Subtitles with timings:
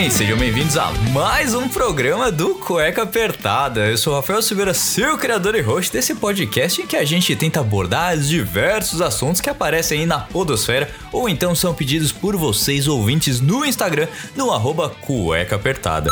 [0.00, 3.86] Bem, sejam bem-vindos a mais um programa do Cueca Apertada.
[3.86, 7.36] Eu sou o Rafael Silveira, seu criador e host desse podcast em que a gente
[7.36, 12.34] tenta abordar os diversos assuntos que aparecem aí na podosfera ou então são pedidos por
[12.34, 16.10] vocês ouvintes no Instagram, no arroba Cueca Apertada.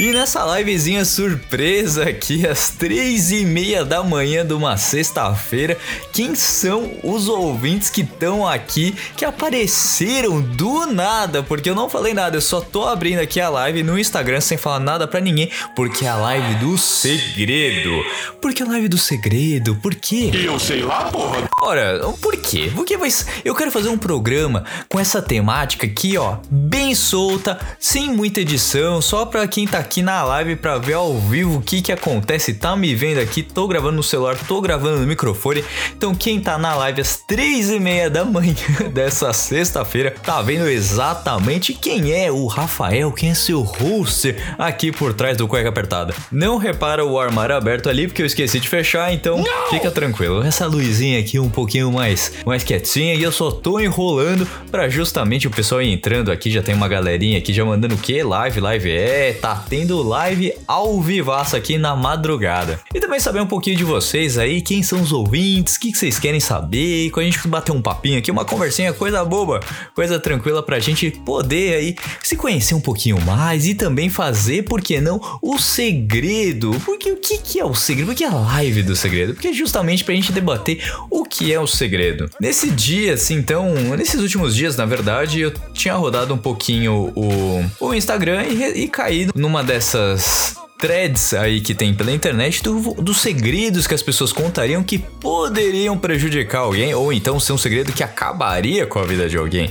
[0.00, 5.78] E nessa livezinha surpresa aqui, às três e meia da manhã de uma sexta-feira,
[6.12, 11.40] quem são os ouvintes que estão aqui, que apareceram do nada?
[11.40, 14.56] Porque eu não falei nada, eu só tô abrindo aqui a live no Instagram sem
[14.56, 18.04] falar nada pra ninguém, porque é a live do segredo.
[18.40, 19.74] Por que a live do segredo?
[19.76, 20.30] Por quê?
[20.34, 21.48] Eu sei lá, porra.
[21.62, 22.70] Ora, por quê?
[22.74, 23.10] Porque vai,
[23.44, 29.02] eu quero fazer um programa com essa temática aqui, ó, bem solta, sem muita edição,
[29.02, 32.54] só pra quem tá aqui na live pra ver ao vivo o que que acontece,
[32.54, 35.64] tá me vendo aqui, tô gravando no celular, tô gravando no microfone,
[35.96, 38.54] então quem tá na live às três e meia da manhã
[38.94, 45.12] dessa sexta-feira, tá vendo exatamente quem é o Rafael, quem é seu host aqui por
[45.12, 46.14] trás do Cueca Apertada.
[46.30, 50.40] Não repara o armário aberto ali, porque eu esqueci de fechar, então fica tranquilo.
[50.44, 55.48] Essa luzinha aqui um pouquinho mais, mais quietinha e eu só tô enrolando pra justamente
[55.48, 56.48] o pessoal ir entrando aqui.
[56.48, 58.22] Já tem uma galerinha aqui já mandando o que?
[58.22, 58.90] Live, live.
[58.92, 62.78] É, tá tendo live ao vivaço aqui na madrugada.
[62.94, 65.98] E também saber um pouquinho de vocês aí, quem são os ouvintes, o que, que
[65.98, 69.58] vocês querem saber, com a gente bater um papinho aqui, uma conversinha, coisa boba,
[69.92, 74.80] coisa tranquila pra gente poder aí se conhecer um pouquinho mais e também fazer, por
[74.80, 76.70] que não, o segredo.
[76.84, 78.06] Porque o que, que é o segredo?
[78.08, 79.34] Porque é a live do segredo?
[79.34, 82.28] Porque é justamente pra gente debater o que é o segredo.
[82.40, 87.64] Nesse dia, assim, então, nesses últimos dias, na verdade, eu tinha rodado um pouquinho o,
[87.80, 93.20] o Instagram e, e caído numa dessas threads aí que tem pela internet do- dos
[93.20, 98.02] segredos que as pessoas contariam que poderiam prejudicar alguém ou então ser um segredo que
[98.02, 99.70] acabaria com a vida de alguém.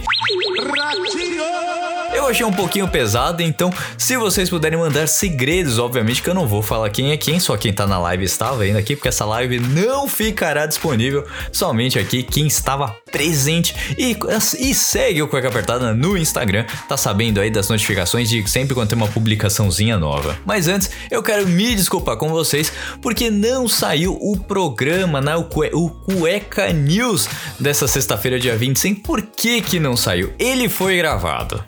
[2.18, 6.48] Eu achei um pouquinho pesado, então se vocês puderem mandar segredos, obviamente que eu não
[6.48, 9.24] vou falar quem é quem, só quem tá na live está vendo aqui, porque essa
[9.24, 14.16] live não ficará disponível somente aqui quem estava presente e,
[14.60, 18.90] e segue o Cueca Apertada no Instagram, tá sabendo aí das notificações de sempre quando
[18.90, 20.38] tem uma publicaçãozinha nova.
[20.46, 25.44] Mas antes, eu quero me desculpar com vocês porque não saiu o programa, né, o,
[25.46, 27.28] Cue- o Cueca News
[27.60, 29.02] dessa sexta-feira, dia 25.
[29.02, 30.34] Por que que não saiu?
[30.40, 31.64] Ele foi gravado.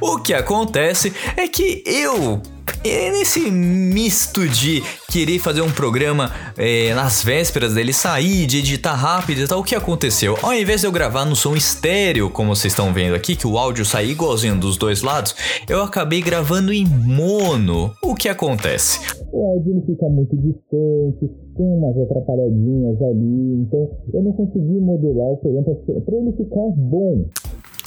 [0.00, 2.40] O que acontece é que eu
[2.84, 8.94] é, Nesse misto de querer fazer um programa é, nas vésperas dele sair, de editar
[8.94, 10.36] rápido e tal, o que aconteceu?
[10.42, 13.58] Ao invés de eu gravar no som estéreo, como vocês estão vendo aqui, que o
[13.58, 15.34] áudio sai igualzinho dos dois lados,
[15.68, 17.92] eu acabei gravando em mono.
[18.02, 19.00] O que acontece?
[19.32, 25.32] O áudio não fica muito distante, tem umas atrapalhadinhas ali, então eu não consegui modular
[25.32, 27.24] o programa para ele ficar bom.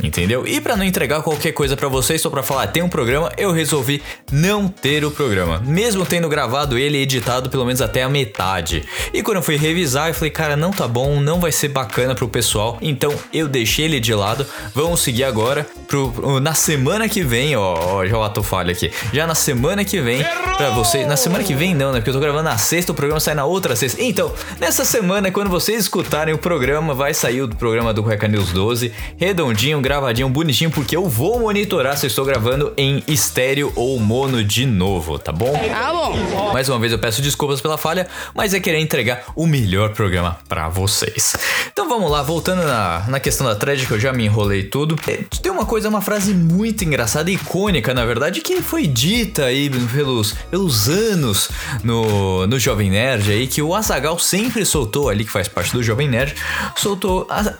[0.04, 0.48] Entendeu?
[0.48, 3.52] E pra não entregar qualquer coisa pra vocês, só pra falar, tem um programa, eu
[3.52, 4.02] resolvi
[4.32, 5.62] não ter o programa.
[5.66, 8.84] Mesmo tendo gravado ele e editado pelo menos até a metade.
[9.14, 12.16] E quando eu fui revisar, eu falei, cara, não tá bom, não vai ser bacana
[12.16, 12.78] pro pessoal.
[12.82, 14.46] Então eu deixei ele de lado.
[14.74, 18.92] Vamos seguir agora pro, na semana que vem, ó, ó, já o ato falha aqui.
[19.14, 20.24] Já na semana que vem,
[20.58, 21.08] pra vocês.
[21.08, 22.00] Na semana que vem não, né?
[22.00, 24.02] Porque eu tô gravando na sexta, o programa sai na outra sexta.
[24.02, 28.52] Então, nessa semana, quando vocês escutarem o programa, vai sair o programa do Cueca News
[28.52, 34.00] 12, redondinho, gravadinho, bonitinho, porque eu vou monitorar se eu estou gravando em estéreo ou
[34.00, 35.52] mono de novo, tá bom?
[35.52, 36.54] Tá bom.
[36.54, 40.40] Mais uma vez eu peço desculpas pela falha, mas é querer entregar o melhor programa
[40.48, 41.36] pra vocês.
[41.70, 44.96] Então vamos lá, voltando na, na questão da thread, que eu já me enrolei tudo.
[45.06, 49.44] É, Tem uma coisa, uma frase muito engraçada e icônica, na verdade, que foi dita
[49.44, 51.50] aí pelos, pelos anos
[51.84, 55.84] no, no Jovem Nerd aí, que o Azagal sempre soltou ali, que faz parte do
[55.84, 56.34] Jovem Nerd,
[56.78, 57.56] soltou a,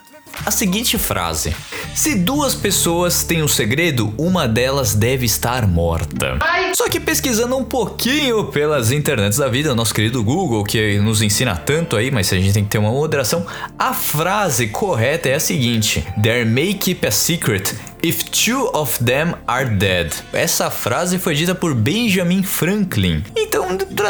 [0.46, 1.56] a seguinte frase:
[1.94, 6.38] Se duas pessoas têm um segredo, uma delas deve estar morta.
[6.76, 11.22] Só que pesquisando um pouquinho pelas internets da vida, o nosso querido Google, que nos
[11.22, 13.46] ensina tanto aí, mas a gente tem que ter uma moderação,
[13.78, 19.36] a frase correta é a seguinte: There may keep a secret If two of them
[19.46, 20.12] are dead.
[20.34, 23.24] Essa frase foi dita por Benjamin Franklin.
[23.36, 23.68] Então,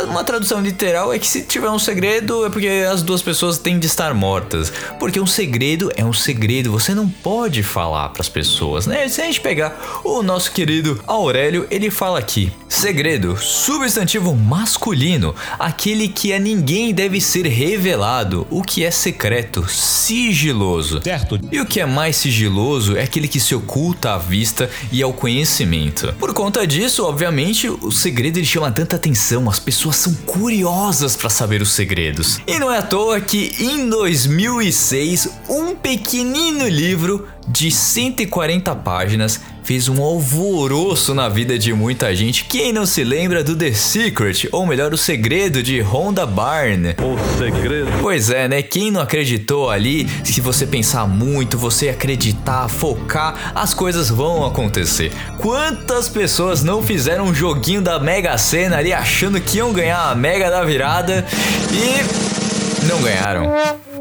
[0.07, 3.77] uma tradução literal é que se tiver um segredo é porque as duas pessoas têm
[3.77, 4.71] de estar mortas.
[4.97, 9.09] Porque um segredo é um segredo, você não pode falar para as pessoas, né?
[9.09, 12.49] Se a gente pegar o nosso querido Aurélio, ele fala aqui:
[12.81, 20.99] Segredo, substantivo masculino, aquele que a ninguém deve ser revelado, o que é secreto, sigiloso.
[21.03, 21.39] Certo.
[21.51, 25.13] E o que é mais sigiloso é aquele que se oculta à vista e ao
[25.13, 26.11] conhecimento.
[26.17, 31.29] Por conta disso, obviamente, o segredo ele chama tanta atenção, as pessoas são curiosas para
[31.29, 32.39] saber os segredos.
[32.47, 39.87] E não é à toa que em 2006, um pequenino livro de 140 páginas fez
[39.87, 42.45] um alvoroço na vida de muita gente.
[42.45, 46.95] Quem não se lembra do The Secret, ou melhor, o segredo de Rhonda Byrne?
[46.99, 47.91] O segredo.
[48.01, 48.61] Pois é, né?
[48.61, 55.11] Quem não acreditou ali, se você pensar muito, você acreditar, focar, as coisas vão acontecer.
[55.37, 60.15] Quantas pessoas não fizeram um joguinho da Mega Sena ali achando que iam ganhar a
[60.15, 61.25] Mega da virada
[61.71, 63.51] e não ganharam?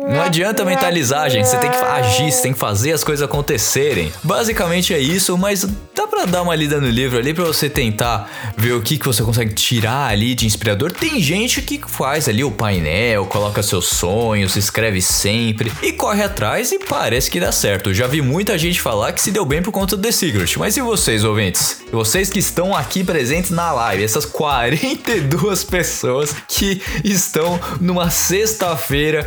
[0.09, 1.47] Não adianta mentalizar, gente.
[1.47, 4.13] Você tem que agir, você tem que fazer as coisas acontecerem.
[4.23, 8.31] Basicamente é isso, mas dá pra dar uma lida no livro ali pra você tentar
[8.57, 10.93] ver o que, que você consegue tirar ali de inspirador.
[10.93, 16.73] Tem gente que faz ali o painel, coloca seus sonhos, escreve sempre e corre atrás
[16.73, 17.91] e parece que dá certo.
[17.91, 20.59] Eu já vi muita gente falar que se deu bem por conta do The Secret.
[20.59, 21.83] Mas e vocês, ouvintes?
[21.93, 29.27] Vocês que estão aqui presentes na live, essas 42 pessoas que estão numa sexta-feira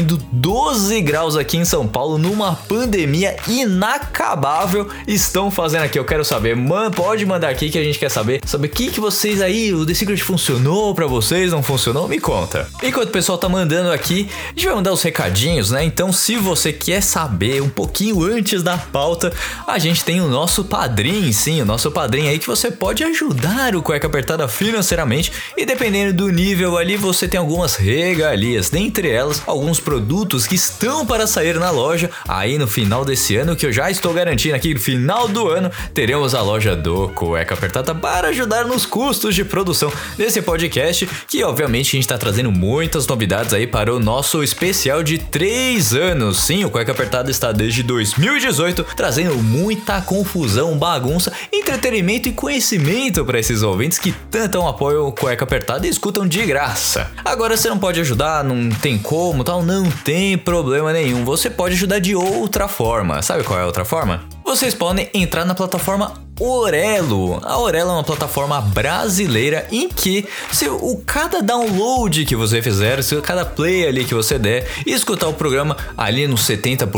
[0.00, 5.98] fazendo 12 graus aqui em São Paulo numa pandemia inacabável estão fazendo aqui?
[5.98, 6.56] Eu quero saber.
[6.56, 8.40] Man, pode mandar aqui que a gente quer saber.
[8.46, 12.08] Saber o que, que vocês aí, o The Secret funcionou para vocês, não funcionou?
[12.08, 12.66] Me conta.
[12.82, 15.84] Enquanto o pessoal tá mandando aqui, a gente vai mandar os recadinhos, né?
[15.84, 19.32] Então, se você quer saber um pouquinho antes da pauta,
[19.66, 23.76] a gente tem o nosso padrinho, sim, o nosso padrinho aí que você pode ajudar
[23.76, 29.42] o Cueca Apertada financeiramente e dependendo do nível ali, você tem algumas regalias, dentre elas
[29.46, 33.72] alguns produtos que estão para sair na loja aí no final desse ano, que eu
[33.72, 38.28] já estou garantindo aqui no final do ano, teremos a loja do Cueca Apertada para
[38.28, 43.52] ajudar nos custos de produção desse podcast, que obviamente a gente está trazendo muitas novidades
[43.52, 46.38] aí para o nosso especial de 3 anos.
[46.38, 53.40] Sim, o Cueca Apertada está desde 2018 trazendo muita confusão, bagunça, entretenimento e conhecimento para
[53.40, 57.10] esses ouvintes que tanto apoiam o Cueca Apertada e escutam de graça.
[57.24, 61.24] Agora você não pode ajudar, não tem como, tal, não tem problema nenhum.
[61.24, 63.22] Você pode ajudar de outra forma.
[63.22, 64.24] Sabe qual é a outra forma?
[64.44, 67.38] Vocês podem entrar na plataforma Orelo.
[67.44, 73.02] A Orelo é uma plataforma brasileira em que se o cada download que você fizer,
[73.02, 76.88] se cada play ali que você der escutar o programa ali nos 70%,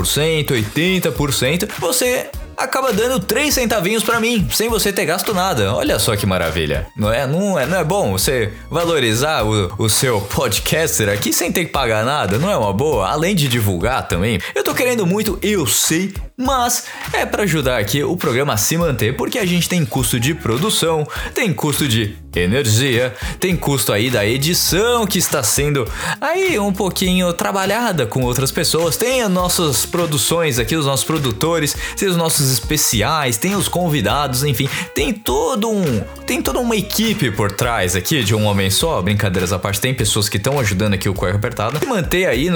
[0.46, 2.30] 80%, você
[2.62, 5.74] acaba dando 3 centavinhos para mim, sem você ter gasto nada.
[5.74, 6.86] Olha só que maravilha.
[6.96, 11.50] Não é, não é, não é bom você valorizar o, o seu podcaster aqui sem
[11.50, 12.38] ter que pagar nada?
[12.38, 13.08] Não é uma boa?
[13.08, 14.40] Além de divulgar também.
[14.54, 18.76] Eu tô querendo muito, eu sei, mas é para ajudar aqui o programa a se
[18.76, 24.08] manter, porque a gente tem custo de produção, tem custo de energia, tem custo aí
[24.08, 25.86] da edição que está sendo
[26.20, 31.76] aí um pouquinho trabalhada com outras pessoas, tem as nossas produções aqui, os nossos produtores,
[31.96, 37.30] tem os nossos especiais, tem os convidados, enfim, tem todo um, tem toda uma equipe
[37.30, 40.94] por trás aqui de um homem só, brincadeiras à parte, tem pessoas que estão ajudando
[40.94, 42.48] aqui o Cueca Apertada e manter aí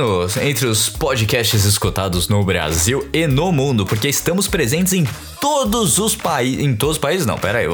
[0.42, 5.06] entre os podcasts escutados no Brasil e no mundo, porque estamos presentes em
[5.40, 7.66] todos os países, em todos os países não, pera aí,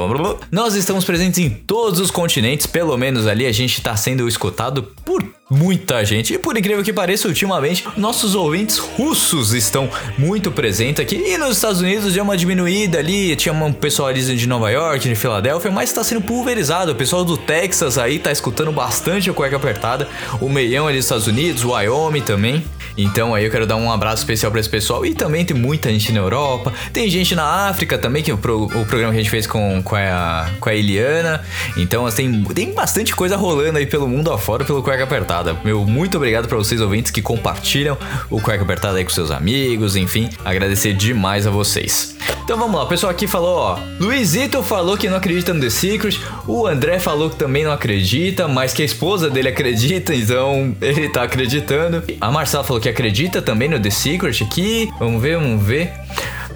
[0.50, 4.82] nós estamos presentes em todos os continentes, pelo menos ali a gente está sendo escutado
[5.04, 5.22] por
[5.52, 6.32] muita gente.
[6.34, 11.16] E por incrível que pareça, ultimamente, nossos ouvintes russos estão muito presentes aqui.
[11.16, 15.08] E nos Estados Unidos deu uma diminuída ali, tinha um pessoal ali de Nova York,
[15.08, 16.92] de Filadélfia, mas está sendo pulverizado.
[16.92, 20.08] O pessoal do Texas aí tá escutando bastante a cueca apertada.
[20.40, 22.64] O meião ali dos Estados Unidos, o Wyoming também.
[22.96, 25.04] Então aí eu quero dar um abraço especial para esse pessoal.
[25.04, 28.64] E também tem muita gente na Europa, tem gente na África também, que o, pro,
[28.64, 31.42] o programa que a gente fez com, com, a, com a Eliana.
[31.76, 35.56] Então tem, tem bastante coisa rolando aí pelo mundo afora pelo cueca apertada.
[35.64, 37.96] Meu muito obrigado para vocês ouvintes que compartilham
[38.30, 42.11] o Cueca Apertada aí com seus amigos, enfim, agradecer demais a vocês.
[42.44, 45.70] Então vamos lá, o pessoal aqui falou, ó, Luizito falou que não acredita no The
[45.70, 50.74] Secret, o André falou que também não acredita, mas que a esposa dele acredita, então
[50.80, 52.02] ele tá acreditando.
[52.20, 55.92] A Marcela falou que acredita também no The Secret aqui, vamos ver, vamos ver.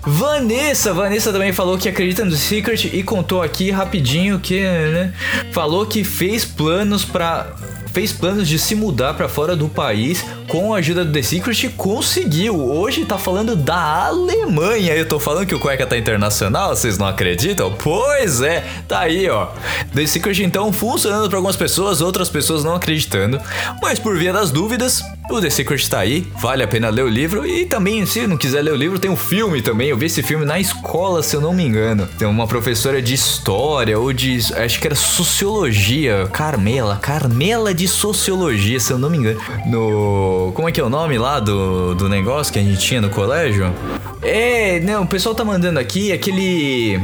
[0.08, 5.12] Vanessa, Vanessa também falou que acredita no Secret e contou aqui rapidinho que, né,
[5.50, 7.48] falou que fez planos para
[7.96, 11.70] fez planos de se mudar para fora do país com a ajuda do The Secret
[11.78, 12.54] conseguiu.
[12.70, 14.94] Hoje tá falando da Alemanha.
[14.94, 17.72] Eu tô falando que o cueca tá internacional, vocês não acreditam?
[17.72, 19.48] Pois é, tá aí, ó.
[19.94, 23.40] The Secret então funcionando para algumas pessoas, outras pessoas não acreditando.
[23.80, 27.08] Mas por via das dúvidas, O The Secret tá aí, vale a pena ler o
[27.08, 27.44] livro.
[27.44, 29.88] E também, se não quiser ler o livro, tem um filme também.
[29.88, 32.08] Eu vi esse filme na escola, se eu não me engano.
[32.18, 34.38] Tem uma professora de história ou de.
[34.54, 36.28] Acho que era sociologia.
[36.32, 36.98] Carmela.
[37.02, 39.40] Carmela de sociologia, se eu não me engano.
[39.66, 40.52] No.
[40.54, 43.10] Como é que é o nome lá do, do negócio que a gente tinha no
[43.10, 43.74] colégio?
[44.22, 47.00] É, não, o pessoal tá mandando aqui aquele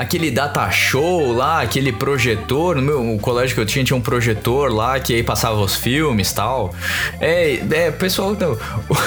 [0.00, 2.76] aquele data show lá, aquele projetor.
[2.76, 6.32] No meu colégio que eu tinha, tinha um projetor lá que aí passava os filmes
[6.32, 6.74] tal.
[7.20, 8.34] É, é, pessoal.
[8.34, 8.56] Não,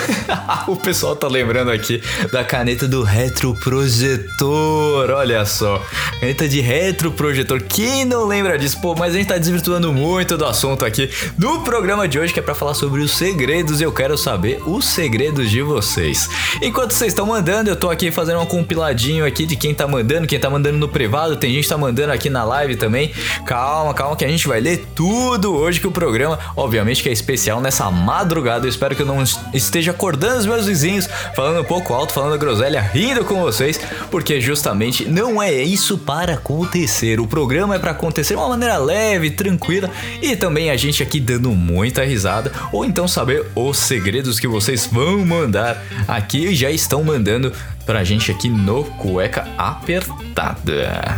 [0.71, 1.99] o pessoal tá lembrando aqui
[2.31, 5.09] da caneta do retroprojetor.
[5.09, 5.81] Olha só.
[6.19, 7.63] Caneta de retroprojetor.
[7.63, 8.79] Quem não lembra disso?
[8.79, 11.09] Pô, mas a gente tá desvirtuando muito do assunto aqui
[11.39, 13.81] no programa de hoje, que é pra falar sobre os segredos.
[13.81, 16.29] Eu quero saber os segredos de vocês.
[16.61, 20.27] Enquanto vocês estão mandando, eu tô aqui fazendo um compiladinho aqui de quem tá mandando,
[20.27, 23.11] quem tá mandando no privado, tem gente que tá mandando aqui na live também.
[23.45, 27.11] Calma, calma que a gente vai ler tudo hoje que o programa, obviamente que é
[27.11, 28.65] especial nessa madrugada.
[28.65, 29.23] Eu espero que eu não
[29.53, 33.79] esteja acordando os meus vizinhos, falando um pouco alto, falando groselha, rindo com vocês,
[34.11, 37.19] porque justamente não é isso para acontecer.
[37.19, 39.89] O programa é para acontecer de uma maneira leve, tranquila
[40.21, 44.87] e também a gente aqui dando muita risada ou então saber os segredos que vocês
[44.91, 47.53] vão mandar aqui já estão mandando
[47.85, 51.17] pra gente aqui no Cueca Apertada.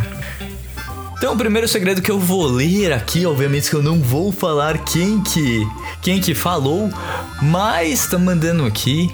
[1.17, 4.79] Então, o primeiro segredo que eu vou ler aqui, obviamente que eu não vou falar
[4.79, 5.65] quem que
[6.01, 6.89] quem que falou,
[7.41, 9.09] mas tá mandando aqui.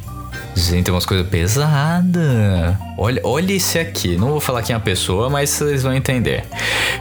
[0.55, 2.75] Gente, tem umas coisas pesadas.
[2.97, 4.17] Olha, olha esse aqui.
[4.17, 6.43] Não vou falar quem é a pessoa, mas vocês vão entender.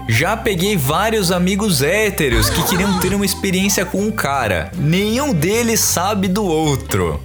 [0.08, 4.70] Já peguei vários amigos héteros que queriam ter uma experiência com um cara.
[4.76, 7.20] Nenhum deles sabe do outro.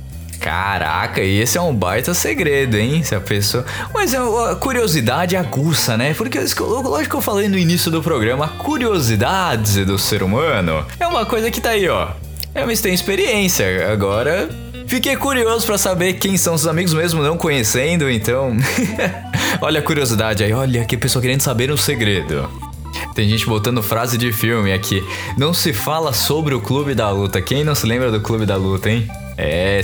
[0.46, 3.02] Caraca, esse é um baita segredo, hein?
[3.02, 3.66] Se a pessoa.
[3.92, 6.14] Mas a curiosidade aguça, né?
[6.14, 11.08] Porque lógico que eu falei no início do programa, a curiosidade do ser humano é
[11.08, 12.10] uma coisa que tá aí, ó.
[12.54, 13.92] Eu tenho experiência.
[13.92, 14.48] Agora
[14.86, 18.56] Fiquei curioso para saber quem são os amigos mesmo não conhecendo, então.
[19.60, 22.48] olha a curiosidade aí, olha que pessoa querendo saber um segredo.
[23.16, 25.04] Tem gente botando frase de filme aqui.
[25.40, 27.42] Não se fala sobre o Clube da Luta.
[27.42, 29.10] Quem não se lembra do Clube da Luta, hein?
[29.38, 29.82] É,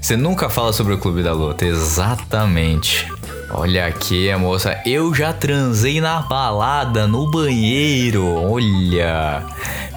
[0.00, 3.06] você nunca fala sobre o Clube da Luta, exatamente.
[3.50, 9.42] Olha aqui, moça, eu já transei na balada, no banheiro, olha.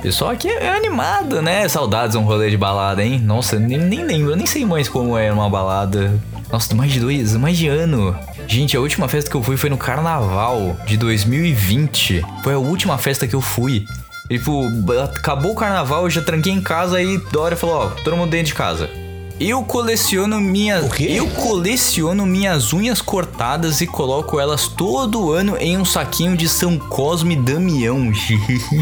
[0.02, 1.68] Pessoal aqui é animado, né?
[1.68, 3.20] Saudades um rolê de balada, hein?
[3.20, 6.20] Nossa, nem, nem lembro, nem sei mais como é uma balada.
[6.52, 8.18] Nossa, mais de dois, mais de ano.
[8.48, 12.26] Gente, a última festa que eu fui foi no carnaval de 2020.
[12.44, 13.86] Foi a última festa que eu fui.
[14.32, 14.66] Tipo,
[15.04, 18.46] acabou o carnaval, eu já tranquei em casa e Dória falou, ó, todo mundo dentro
[18.46, 18.90] de casa.
[19.38, 20.90] Eu coleciono minhas.
[21.02, 26.80] Eu coleciono minhas unhas cortadas e coloco elas todo ano em um saquinho de São
[26.80, 28.10] Cosme e Damião.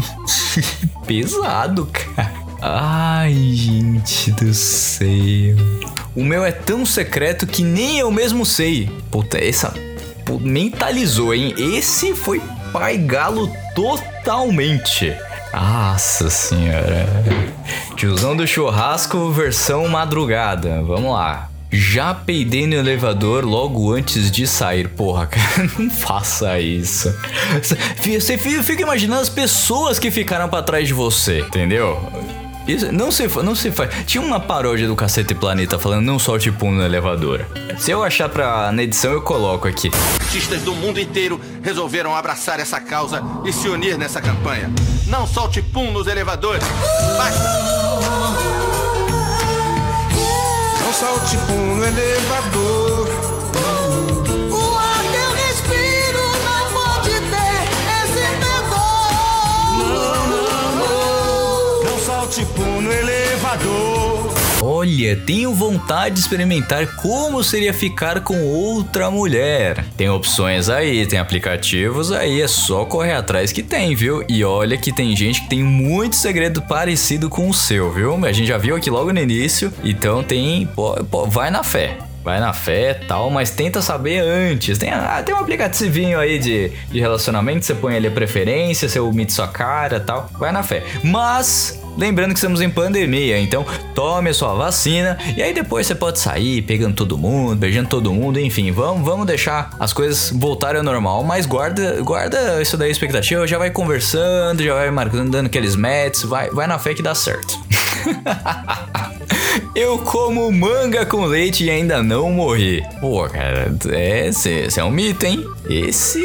[1.04, 2.32] Pesado, cara.
[2.62, 5.08] Ai, gente do céu.
[6.14, 8.88] O meu é tão secreto que nem eu mesmo sei.
[9.10, 9.74] Puta, essa.
[10.42, 11.54] Mentalizou, hein?
[11.58, 12.40] Esse foi
[12.72, 15.12] pai galo totalmente.
[15.52, 17.06] Nossa senhora.
[17.96, 20.82] Tiozão do churrasco versão madrugada.
[20.82, 21.48] Vamos lá.
[21.72, 24.88] Já peidei no elevador logo antes de sair.
[24.88, 27.14] Porra, cara, não faça isso.
[27.62, 32.00] Você fica imaginando as pessoas que ficaram para trás de você, entendeu?
[32.70, 33.90] Isso não se, não se faz.
[34.06, 37.44] Tinha uma paródia do Cacete Planeta falando não solte pum no elevador.
[37.76, 39.90] Se eu achar pra, na edição, eu coloco aqui.
[40.20, 44.70] Artistas do mundo inteiro resolveram abraçar essa causa e se unir nessa campanha.
[45.08, 46.62] Não solte pum nos elevadores.
[47.18, 47.60] Basta!
[50.80, 52.79] Não solte pum no elevador.
[65.26, 69.84] Tenho vontade de experimentar como seria ficar com outra mulher.
[69.96, 74.24] Tem opções aí, tem aplicativos aí, é só correr atrás que tem, viu?
[74.28, 78.24] E olha que tem gente que tem muito segredo parecido com o seu, viu?
[78.24, 80.66] A gente já viu aqui logo no início, então tem.
[80.74, 84.78] Pô, pô, vai na fé vai na fé tal, mas tenta saber antes.
[84.78, 89.00] Tem, ah, tem um aplicativinho aí de, de relacionamento, você põe ali a preferência, você
[89.00, 90.84] omite sua cara tal, vai na fé.
[91.02, 93.62] Mas Lembrando que estamos em pandemia, então
[93.94, 98.10] tome a sua vacina e aí depois você pode sair pegando todo mundo, beijando todo
[98.10, 102.90] mundo, enfim, vamos, vamos deixar as coisas voltarem ao normal, mas guarda, guarda isso daí
[102.90, 107.02] expectativa, já vai conversando, já vai marcando, dando aqueles matches, vai, vai na fé que
[107.02, 107.60] dá certo.
[109.76, 112.82] Eu como manga com leite e ainda não morri.
[112.98, 113.70] Pô, cara,
[114.26, 115.44] esse, esse é um mito, hein?
[115.68, 116.24] Esse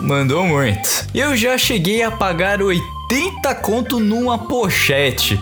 [0.00, 1.06] mandou muito.
[1.14, 3.03] Eu já cheguei a pagar 80
[3.54, 5.40] conto numa pochete.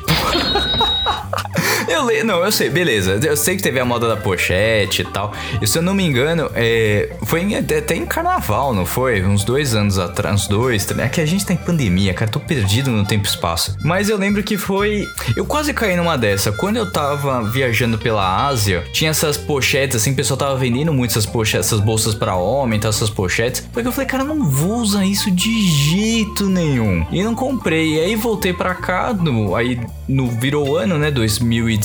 [1.92, 2.22] Eu le...
[2.24, 3.18] Não, eu sei, beleza.
[3.22, 5.32] Eu sei que teve a moda da pochete e tal.
[5.60, 7.10] E se eu não me engano, é...
[7.24, 9.22] foi em- até em carnaval, não foi?
[9.22, 10.86] Uns dois anos atrás, uns dois.
[10.98, 12.30] É que a gente tá em pandemia, cara.
[12.30, 13.76] Tô perdido no tempo e espaço.
[13.84, 15.06] Mas eu lembro que foi.
[15.36, 16.50] Eu quase caí numa dessa.
[16.52, 21.10] Quando eu tava viajando pela Ásia, tinha essas pochetes, assim, o pessoal tava vendendo muito
[21.10, 23.60] essas pochetes, essas bolsas pra homem, tá, essas pochetes.
[23.72, 27.04] Porque eu falei, cara, não vou usar isso de jeito nenhum.
[27.10, 27.96] E não comprei.
[27.96, 31.10] E aí voltei pra cá, no, aí no virou ano, né?
[31.10, 31.81] 2019.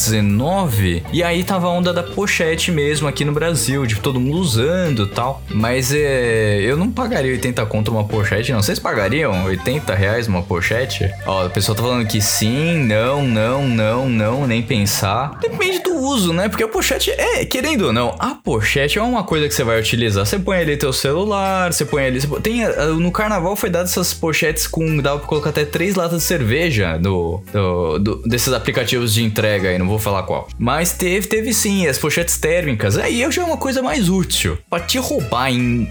[1.11, 5.03] E aí tava a onda da pochete mesmo aqui no Brasil, de todo mundo usando
[5.03, 5.41] e tal.
[5.49, 6.59] Mas é.
[6.61, 8.61] Eu não pagaria 80 conto uma pochete, não.
[8.61, 11.09] Vocês pagariam 80 reais uma pochete?
[11.25, 15.37] Ó, o pessoal tá falando que sim, não, não, não, não, nem pensar.
[15.39, 16.49] Depende do uso, né?
[16.49, 19.79] Porque a pochete é, querendo ou não, a pochete é uma coisa que você vai
[19.79, 20.25] utilizar.
[20.25, 22.19] Você põe ali teu celular, você põe ali.
[22.21, 24.97] você põe- Tem, ah, no carnaval foi dado essas pochetes com.
[24.97, 29.69] dava pra colocar até três latas de cerveja no, do, do- desses aplicativos de entrega
[29.69, 30.49] aí, não vou falar qual.
[30.59, 32.97] Mas teve, teve sim, as pochetes térmicas.
[32.97, 34.57] Aí eu já é uma coisa mais útil.
[34.69, 35.87] Pra te roubar em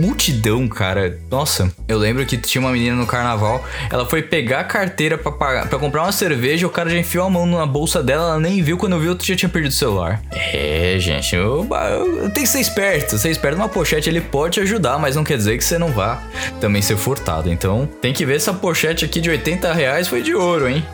[0.00, 1.20] multidão, cara.
[1.30, 5.30] Nossa, eu lembro que tinha uma menina no carnaval, ela foi pegar a carteira pra,
[5.30, 8.40] pagar, pra comprar uma cerveja, o cara já enfiou a mão na bolsa dela, ela
[8.40, 10.22] nem viu, quando viu, já tinha perdido o celular.
[10.32, 13.18] É, gente, eu, eu, tem que ser esperto.
[13.18, 15.88] Ser esperto uma pochete, ele pode te ajudar, mas não quer dizer que você não
[15.88, 16.22] vá
[16.60, 17.50] também ser furtado.
[17.50, 20.84] Então, tem que ver essa pochete aqui de 80 reais foi de ouro, hein?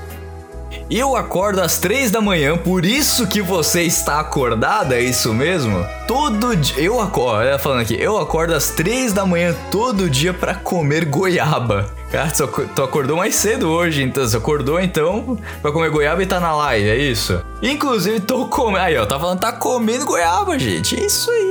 [0.91, 5.85] Eu acordo às três da manhã, por isso que você está acordada, é isso mesmo?
[6.07, 6.83] Todo dia.
[6.83, 11.05] Eu acordo, ela falando aqui, eu acordo às três da manhã todo dia pra comer
[11.05, 11.87] goiaba.
[12.11, 14.27] Cara, tu aco- tu acordou mais cedo hoje, então.
[14.27, 17.41] Você acordou então pra comer goiaba e tá na live, é isso?
[17.63, 18.79] Inclusive, tô comendo.
[18.79, 20.99] Aí, ó, tá falando, tá comendo goiaba, gente.
[20.99, 21.50] É isso aí.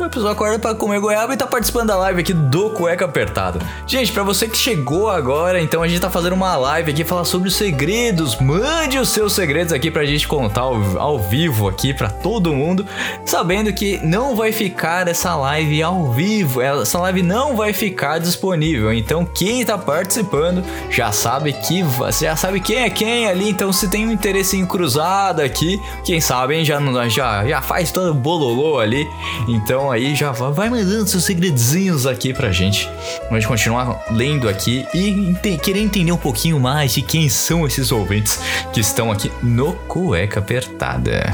[0.00, 3.58] A pessoa acorda pra comer goiaba e tá participando da live aqui do Cueca Apertado.
[3.86, 7.24] Gente, pra você que chegou agora, então a gente tá fazendo uma live aqui falar
[7.24, 8.38] sobre os segredos.
[8.38, 12.86] Mande os seus segredos aqui pra gente contar ao, ao vivo aqui pra todo mundo,
[13.24, 16.60] sabendo que não vai ficar essa live ao vivo.
[16.60, 18.92] Essa live não vai ficar disponível.
[18.92, 23.48] Então, quem tá participando já sabe que você já sabe quem é quem ali.
[23.48, 27.90] Então, se tem um interesse em cruzado aqui, quem sabe hein, já já já faz
[27.90, 29.08] todo o bololô ali.
[29.48, 32.88] Então aí já va- vai mandando seus segredinhos aqui pra gente.
[33.28, 37.92] Vamos continuar lendo aqui e ente- querer entender um pouquinho mais de quem são esses
[37.92, 38.38] ouvintes
[38.72, 41.32] que estão aqui no Cueca Apertada.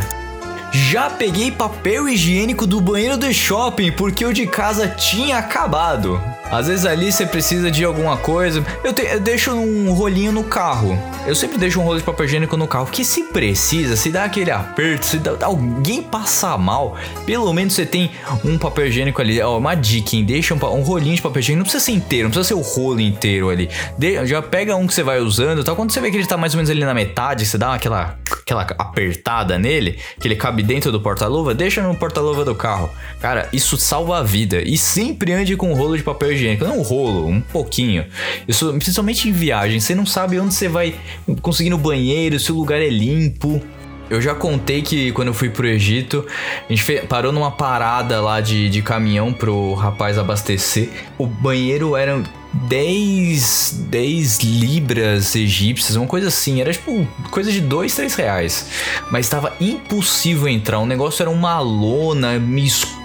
[0.90, 6.20] Já peguei papel higiênico do banheiro do shopping porque o de casa tinha acabado.
[6.50, 8.64] Às vezes ali você precisa de alguma coisa.
[8.82, 10.98] Eu, te- eu deixo um rolinho no carro.
[11.26, 12.86] Eu sempre deixo um rolo de papel higiênico no carro.
[12.86, 17.84] Que se precisa, se dá aquele aperto, se dá- alguém passar mal, pelo menos você
[17.84, 18.10] tem
[18.44, 19.40] um papel higiênico ali.
[19.42, 20.24] Ó, uma dica, hein?
[20.24, 21.58] Deixa um, um rolinho de papel higiênico.
[21.58, 23.68] Não precisa ser inteiro, não precisa ser o rolo inteiro ali.
[23.98, 25.74] De- já pega um que você vai usando, tá?
[25.74, 28.16] Quando você vê que ele tá mais ou menos ali na metade, você dá aquela,
[28.32, 32.88] aquela apertada nele, que ele cabe dentro do porta-luva, deixa no porta-luva do carro.
[33.20, 34.62] Cara, isso salva a vida.
[34.62, 36.37] E sempre ande com um rolo de papel higiênico.
[36.60, 38.06] Não um rolo, um pouquinho.
[38.46, 39.80] Isso, principalmente em viagem.
[39.80, 40.94] Você não sabe onde você vai
[41.42, 43.62] conseguir no banheiro, se o lugar é limpo.
[44.10, 46.24] Eu já contei que quando eu fui pro Egito,
[46.68, 50.88] a gente parou numa parada lá de, de caminhão pro rapaz abastecer.
[51.18, 52.22] O banheiro era
[52.54, 56.60] 10, 10 libras egípcias, uma coisa assim.
[56.60, 58.70] Era tipo coisa de 2, 3 reais.
[59.10, 60.78] Mas estava impossível entrar.
[60.78, 62.97] O negócio era uma lona meio escura.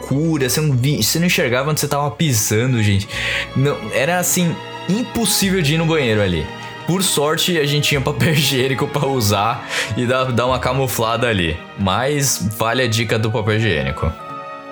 [0.49, 3.07] Você não, via, você não enxergava onde você tava pisando, gente.
[3.55, 4.55] Não, era assim,
[4.89, 6.45] impossível de ir no banheiro ali.
[6.85, 11.57] Por sorte, a gente tinha papel higiênico pra usar e dar, dar uma camuflada ali.
[11.79, 14.11] Mas vale a dica do papel higiênico.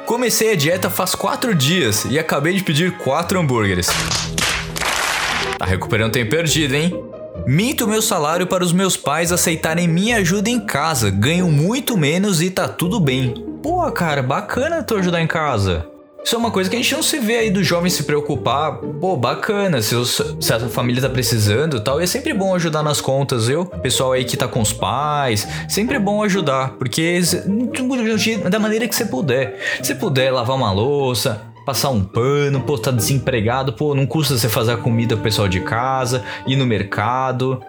[0.05, 3.87] Comecei a dieta faz 4 dias e acabei de pedir 4 hambúrgueres.
[5.57, 7.10] Tá recuperando tempo perdido, hein?
[7.45, 11.09] Minto meu salário para os meus pais aceitarem minha ajuda em casa.
[11.09, 13.33] Ganho muito menos e tá tudo bem.
[13.61, 15.87] Pô, cara, bacana tu ajudar em casa.
[16.23, 18.73] Isso é uma coisa que a gente não se vê aí do jovem se preocupar.
[18.75, 21.99] Pô, bacana, se, os- se a família tá precisando e tal.
[21.99, 23.65] E é sempre bom ajudar nas contas, viu?
[23.65, 26.73] Pessoal aí que tá com os pais, sempre bom ajudar.
[26.77, 27.19] Porque
[28.49, 29.59] da maneira que você puder.
[29.81, 34.49] Se puder lavar uma louça, passar um pano, pô, tá desempregado, pô, não custa você
[34.49, 37.61] fazer a comida pro pessoal de casa, ir no mercado,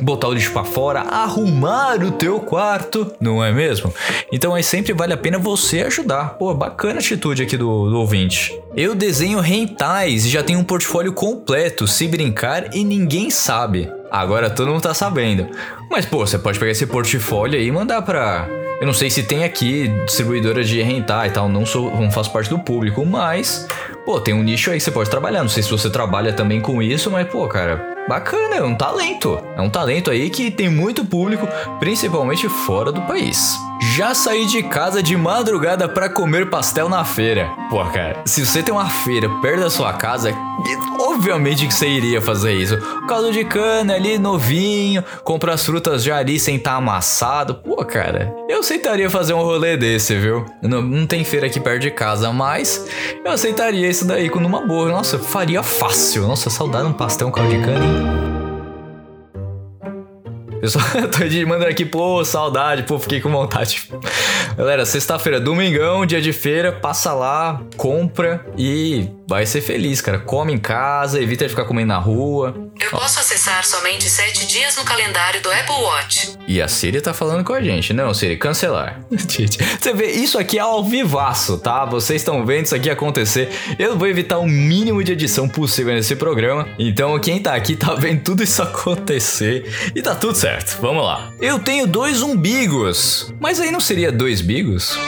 [0.00, 3.92] botar o lixo pra fora, arrumar o teu quarto, não é mesmo?
[4.32, 6.34] Então aí sempre vale a pena você ajudar.
[6.38, 8.58] Pô, bacana a atitude aqui do, do ouvinte.
[8.76, 13.90] Eu desenho rentais e já tenho um portfólio completo, se brincar e ninguém sabe.
[14.14, 15.48] Agora todo mundo tá sabendo.
[15.90, 18.48] Mas pô, você pode pegar esse portfólio aí e mandar pra
[18.80, 22.30] eu não sei se tem aqui distribuidora de rentar e tal, não sou, não faço
[22.32, 23.66] parte do público, mas
[24.04, 25.42] pô, tem um nicho aí que você pode trabalhar.
[25.42, 29.42] Não sei se você trabalha também com isso, mas pô, cara, bacana, é um talento.
[29.56, 31.48] É um talento aí que tem muito público,
[31.80, 33.56] principalmente fora do país.
[33.92, 37.50] Já saí de casa de madrugada pra comer pastel na feira.
[37.68, 40.34] Pô, cara, se você tem uma feira perto da sua casa,
[40.98, 42.78] obviamente que você iria fazer isso.
[43.06, 47.56] Caldo de cana ali, novinho, compra as frutas já ali sem estar amassado.
[47.56, 50.46] Pô, cara, eu aceitaria fazer um rolê desse, viu?
[50.62, 52.86] Não, não tem feira aqui perto de casa, mas
[53.24, 54.88] eu aceitaria isso daí com uma boa.
[54.88, 56.26] Nossa, faria fácil.
[56.26, 58.43] Nossa, saudade de um pastel, um caldo de cana, hein?
[60.64, 60.70] Eu
[61.12, 63.86] tô de mandando aqui, pô, saudade, pô, fiquei com vontade.
[64.56, 70.18] Galera, sexta-feira, domingão, dia de feira, passa lá, compra e vai ser feliz, cara.
[70.18, 72.54] Come em casa, evita de ficar comendo na rua.
[72.80, 76.38] Eu posso acessar somente sete dias no calendário do Apple Watch.
[76.46, 77.92] E a Siri tá falando com a gente.
[77.92, 79.00] Não, Siri, cancelar.
[79.10, 81.84] Você vê, isso aqui é ao vivaço, tá?
[81.84, 83.48] Vocês estão vendo isso aqui acontecer.
[83.78, 86.68] Eu vou evitar o mínimo de edição possível nesse programa.
[86.78, 89.92] Então, quem tá aqui tá vendo tudo isso acontecer.
[89.94, 90.78] E tá tudo certo.
[90.80, 91.32] Vamos lá.
[91.40, 93.32] Eu tenho dois umbigos.
[93.40, 94.98] Mas aí não seria dois bigos?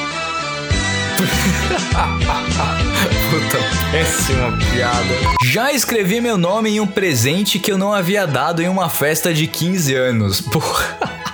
[3.37, 3.59] Puta,
[3.93, 5.15] péssima piada.
[5.45, 9.35] Já escrevi meu nome em um presente que eu não havia dado em uma festa
[9.35, 10.41] de 15 anos.
[10.41, 11.26] Porra.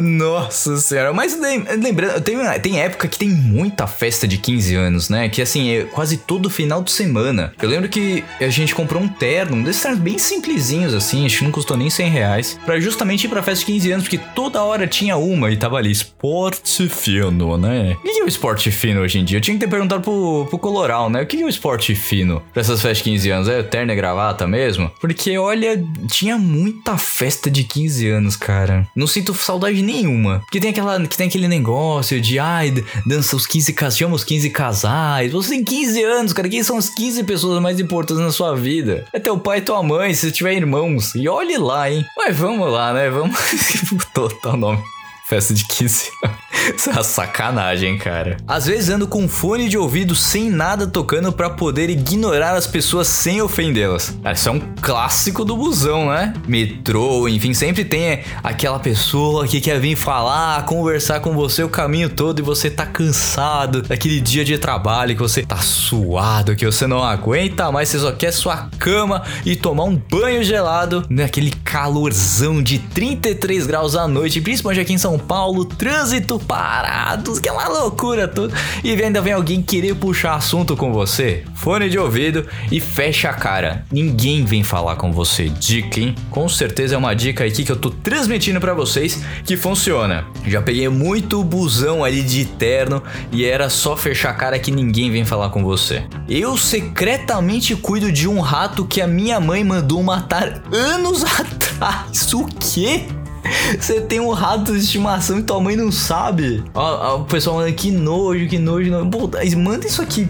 [0.00, 5.08] Nossa senhora, mas lem- lembrando, tem, tem época que tem muita festa de 15 anos,
[5.08, 5.28] né?
[5.28, 7.52] Que assim, é quase todo final de semana.
[7.60, 11.38] Eu lembro que a gente comprou um terno, um desses ternos bem simplesinhos, assim, acho
[11.38, 14.18] que não custou nem 100 reais, pra justamente ir pra festa de 15 anos, porque
[14.34, 17.96] toda hora tinha uma e tava ali, esporte fino, né?
[17.98, 19.38] O que é o esporte fino hoje em dia?
[19.38, 21.22] Eu tinha que ter perguntado pro, pro Coloral, né?
[21.22, 23.48] O que é o esporte fino pra essas festas de 15 anos?
[23.48, 24.90] É terno e gravata mesmo?
[25.00, 28.86] Porque, olha, tinha muita festa de 15 anos, cara.
[28.94, 30.40] Não sinto saudade nenhuma.
[30.40, 32.72] Porque tem aquela que tem aquele negócio de ai,
[33.06, 35.32] dança os 15 casais, chama os 15 casais.
[35.32, 36.48] Você tem 15 anos, cara.
[36.48, 39.06] Quem são as 15 pessoas mais importantes na sua vida?
[39.12, 41.14] É teu pai e tua mãe, se tiver irmãos.
[41.14, 42.04] E olhe lá, hein?
[42.16, 43.10] Mas vamos lá, né?
[43.10, 43.36] Vamos.
[44.12, 44.82] Total nome.
[45.26, 46.49] Festa de 15 Isso é uma
[47.02, 48.36] sacanagem, cara.
[48.46, 53.06] Às vezes ando com fone de ouvido sem nada tocando pra poder ignorar as pessoas
[53.08, 54.16] sem ofendê-las.
[54.32, 56.34] Isso é um clássico do busão, né?
[56.46, 62.08] Metrô, enfim, sempre tem aquela pessoa que quer vir falar, conversar com você o caminho
[62.08, 66.86] todo e você tá cansado daquele dia de trabalho que você tá suado, que você
[66.86, 72.62] não aguenta mais, você só quer sua cama e tomar um banho gelado naquele calorzão
[72.62, 77.68] de 33 graus à noite, principalmente aqui em São Paulo, trânsito parado, que é uma
[77.68, 78.54] loucura tudo.
[78.82, 83.34] E ainda vem alguém querer puxar assunto com você, fone de ouvido e fecha a
[83.34, 83.84] cara.
[83.90, 85.48] Ninguém vem falar com você.
[85.48, 86.14] Dica, hein?
[86.30, 90.24] Com certeza é uma dica aqui que eu tô transmitindo pra vocês que funciona.
[90.46, 95.10] Já peguei muito busão ali de terno e era só fechar a cara que ninguém
[95.10, 96.04] vem falar com você.
[96.28, 102.32] Eu secretamente cuido de um rato que a minha mãe mandou matar anos atrás.
[102.32, 103.04] O quê?
[103.78, 106.62] Você tem um rato de estimação e tua mãe não sabe?
[106.74, 108.90] Ó, ó, o pessoal manda que nojo, que nojo.
[108.90, 109.10] nojo.
[109.10, 110.28] Pô, manda isso aqui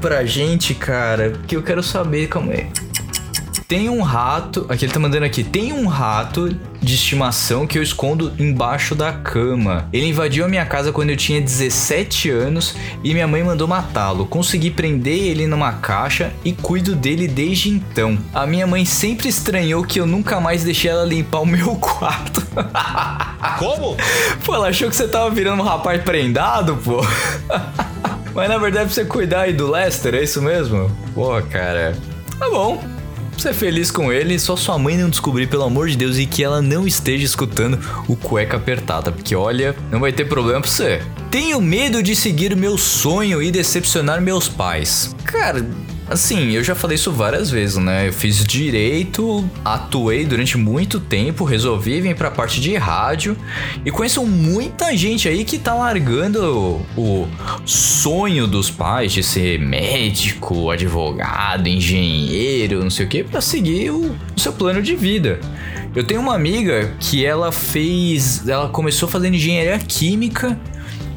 [0.00, 2.28] pra gente, cara, que eu quero saber.
[2.28, 2.66] Calma aí.
[3.68, 4.64] Tem um rato.
[4.70, 5.44] Aqui ele tá mandando aqui.
[5.44, 6.48] Tem um rato
[6.80, 9.86] de estimação que eu escondo embaixo da cama.
[9.92, 14.24] Ele invadiu a minha casa quando eu tinha 17 anos e minha mãe mandou matá-lo.
[14.24, 18.16] Consegui prender ele numa caixa e cuido dele desde então.
[18.32, 22.42] A minha mãe sempre estranhou que eu nunca mais deixei ela limpar o meu quarto.
[23.58, 23.98] Como?
[24.46, 27.04] Pô, ela achou que você tava virando um rapaz prendado, pô.
[28.32, 30.90] Mas na verdade pra você cuidar aí do Lester, é isso mesmo?
[31.14, 31.94] Pô, cara.
[32.38, 32.97] Tá bom.
[33.38, 36.42] Ser feliz com ele, só sua mãe não descobrir, pelo amor de Deus, e que
[36.42, 41.00] ela não esteja escutando o cueca apertada, porque olha, não vai ter problema pra você.
[41.30, 45.14] Tenho medo de seguir meu sonho e decepcionar meus pais.
[45.22, 45.64] Cara,
[46.10, 48.08] Assim, eu já falei isso várias vezes, né?
[48.08, 53.36] Eu fiz direito, atuei durante muito tempo, resolvi vir pra parte de rádio
[53.84, 57.28] e conheço muita gente aí que tá largando o
[57.66, 64.16] sonho dos pais de ser médico, advogado, engenheiro, não sei o que, pra seguir o,
[64.34, 65.38] seu plano de vida.
[65.94, 68.46] Eu tenho uma amiga que ela fez.
[68.48, 70.58] Ela começou fazendo engenharia química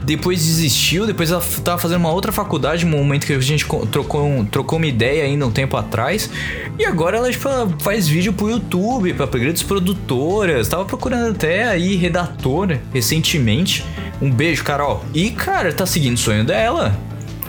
[0.03, 3.85] depois desistiu, depois ela tava fazendo uma outra faculdade, no momento que a gente co-
[3.85, 6.29] trocou, um- trocou uma ideia ainda um tempo atrás.
[6.79, 7.47] E agora ela, tipo,
[7.79, 10.67] faz vídeo pro YouTube, pra grandes produtoras.
[10.67, 13.85] Tava procurando até aí redatora recentemente.
[14.21, 15.03] Um beijo, Carol.
[15.13, 16.97] E, cara, tá seguindo o sonho dela.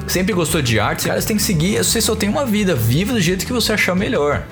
[0.07, 1.79] Sempre gostou de arte, cara, você tem que seguir.
[1.79, 4.43] Você só tem uma vida, viva do jeito que você achar melhor.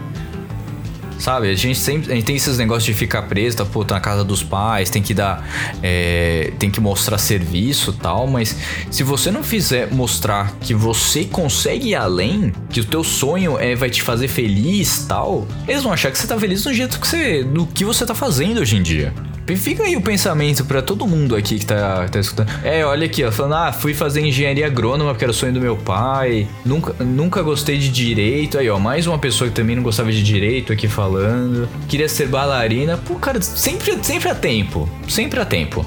[1.21, 1.51] Sabe?
[1.51, 4.01] A gente sempre a gente tem esses negócios de ficar preso, tá, pô, tá na
[4.01, 5.47] casa dos pais, tem que dar.
[5.83, 8.57] é, tem que mostrar serviço tal, mas
[8.91, 13.75] se você não fizer mostrar que você consegue ir além, que o teu sonho é,
[13.75, 17.07] vai te fazer feliz tal, eles vão achar que você tá feliz do jeito que
[17.07, 17.45] você.
[17.45, 19.13] do que você tá fazendo hoje em dia.
[19.57, 22.49] Fica aí o pensamento pra todo mundo aqui que tá, tá escutando.
[22.65, 25.61] É, olha aqui, ó, falando, ah, fui fazer engenharia agrônoma porque era o sonho do
[25.61, 26.47] meu pai.
[26.65, 28.59] Nunca, nunca gostei de direito.
[28.59, 31.69] Aí, ó, mais uma pessoa que também não gostava de direito aqui falando.
[31.89, 32.97] Queria ser bailarina.
[32.97, 34.89] Pô, cara, sempre, sempre há tempo.
[35.09, 35.85] Sempre há tempo.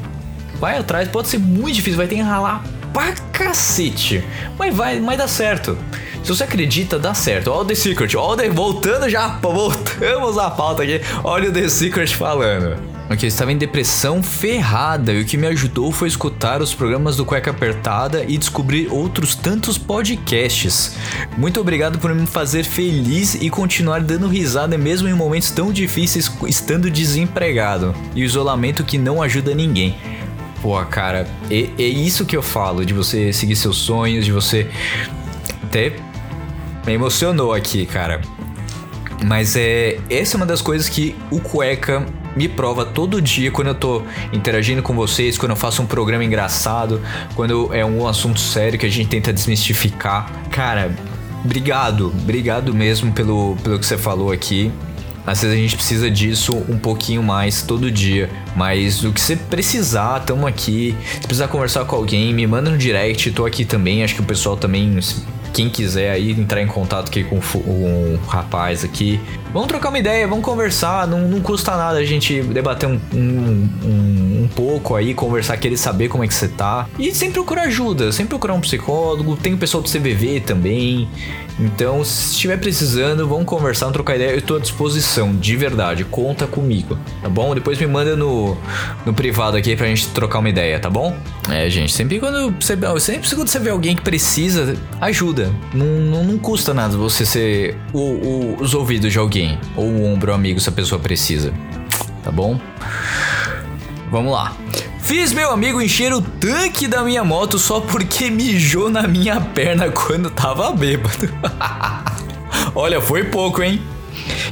[0.60, 4.24] Vai atrás, pode ser muito difícil, vai ter que ralar pra cacete.
[4.58, 5.78] Mas vai, mas dá certo.
[6.24, 7.52] Se você acredita, dá certo.
[7.52, 8.50] Olha o The Secret, olha The...
[8.50, 11.02] voltando já, voltamos à pauta aqui.
[11.24, 12.93] Olha o The Secret falando.
[13.10, 17.18] Ok, eu estava em depressão ferrada e o que me ajudou foi escutar os programas
[17.18, 20.96] do Cueca Apertada e descobrir outros tantos podcasts.
[21.38, 26.32] Muito obrigado por me fazer feliz e continuar dando risada mesmo em momentos tão difíceis
[26.48, 27.94] estando desempregado.
[28.16, 29.98] E o isolamento que não ajuda ninguém.
[30.62, 34.72] Pô, cara, é, é isso que eu falo, de você seguir seus sonhos, de você.
[35.62, 35.92] Até
[36.88, 38.22] me emocionou aqui, cara.
[39.26, 40.00] Mas é.
[40.10, 44.02] Essa é uma das coisas que o Cueca me prova todo dia quando eu tô
[44.32, 47.02] interagindo com vocês, quando eu faço um programa engraçado,
[47.36, 50.32] quando é um assunto sério que a gente tenta desmistificar.
[50.50, 50.96] Cara,
[51.44, 54.72] obrigado, obrigado mesmo pelo, pelo que você falou aqui.
[55.26, 58.30] Às vezes a gente precisa disso um pouquinho mais todo dia.
[58.58, 60.94] Mas o que você precisar, tamo aqui.
[61.14, 64.04] Se precisar conversar com alguém, me manda no direct, tô aqui também.
[64.04, 65.00] Acho que o pessoal também,
[65.54, 69.18] quem quiser aí entrar em contato aqui com o fu- com o rapaz aqui.
[69.54, 71.06] Vamos trocar uma ideia, vamos conversar.
[71.08, 75.78] Não, não custa nada a gente debater um, um, um, um pouco aí, conversar, querer
[75.78, 76.88] saber como é que você tá.
[76.98, 79.38] E sempre procurar ajuda, sempre procurar um psicólogo.
[79.38, 81.08] Tem o pessoal do CVV também.
[81.60, 84.32] Então, se estiver precisando, vamos conversar, vamos trocar ideia.
[84.32, 86.04] Eu tô à disposição, de verdade.
[86.04, 87.54] Conta comigo, tá bom?
[87.54, 88.58] Depois me manda no,
[89.06, 91.16] no privado aqui pra gente trocar uma ideia, tá bom?
[91.52, 95.52] É, gente, sempre quando você, sempre quando você vê alguém que precisa, ajuda.
[95.74, 99.43] Não, não, não custa nada você ser o, o- os ouvidos de alguém
[99.76, 101.54] ou o ombro amigo se a pessoa precisa,
[102.24, 102.60] tá bom?
[104.12, 104.56] Vamos lá.
[105.00, 109.90] Fiz meu amigo encher o tanque da minha moto só porque mijou na minha perna
[109.90, 111.30] quando tava bêbado.
[112.74, 113.82] Olha, foi pouco, hein?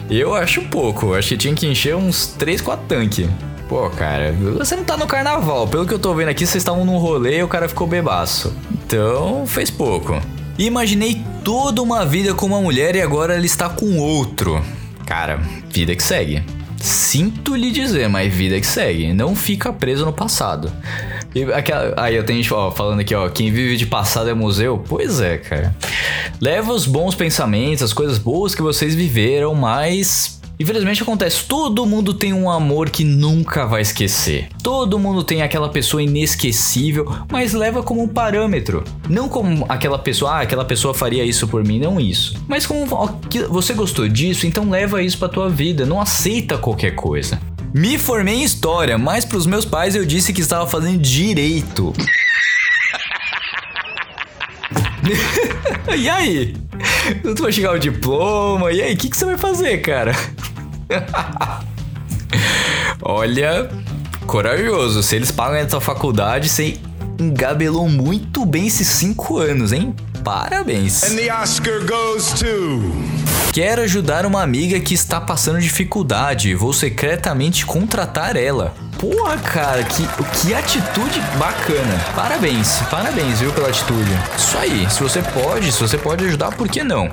[0.10, 1.14] Eu acho pouco.
[1.14, 3.30] Acho que tinha que encher uns 3, 4 tanques.
[3.70, 5.66] Pô, cara, você não tá no carnaval.
[5.68, 8.54] Pelo que eu tô vendo aqui, vocês estavam num rolê e o cara ficou bebaço.
[8.72, 10.22] Então, fez pouco.
[10.60, 14.62] Imaginei toda uma vida com uma mulher e agora ela está com outro.
[15.06, 15.38] Cara,
[15.70, 16.44] vida que segue.
[16.78, 19.14] Sinto lhe dizer, mas vida que segue.
[19.14, 20.72] Não fica preso no passado.
[21.36, 24.84] E aquela- aí eu tenho gente falando aqui, ó, quem vive de passado é museu.
[24.90, 25.76] Pois é, cara.
[26.42, 32.14] Leva os bons pensamentos, as coisas boas que vocês viveram, mas Infelizmente acontece, todo mundo
[32.14, 34.48] tem um amor que nunca vai esquecer.
[34.62, 38.84] Todo mundo tem aquela pessoa inesquecível, mas leva como um parâmetro.
[39.10, 42.36] Não como aquela pessoa, ah, aquela pessoa faria isso por mim, não isso.
[42.48, 42.86] Mas como
[43.50, 47.42] você gostou disso, então leva isso pra tua vida, não aceita qualquer coisa.
[47.74, 51.92] Me formei em história, mas pros meus pais eu disse que estava fazendo direito.
[55.98, 56.54] e aí?
[57.24, 60.14] Tu vai chegar o diploma, e aí, o que, que você vai fazer, cara?
[63.02, 63.70] Olha,
[64.26, 65.04] corajoso.
[65.04, 66.80] Se eles pagam a tua faculdade, você
[67.20, 69.96] engabelou muito bem esses cinco anos, hein?
[70.24, 71.04] Parabéns.
[71.04, 72.82] And the Oscar goes to.
[73.52, 76.56] Quero ajudar uma amiga que está passando dificuldade.
[76.56, 78.74] Vou secretamente contratar ela.
[78.98, 80.08] Porra, cara, que,
[80.40, 82.00] que atitude bacana.
[82.16, 84.12] Parabéns, parabéns, viu, pela atitude.
[84.38, 87.10] Isso aí, se você pode, se você pode ajudar, por que não?